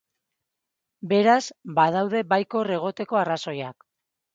Beraz, 1.11 1.37
badaude 1.77 2.25
baikor 2.35 2.77
egoteko 2.81 3.25
arrazoiak. 3.25 3.93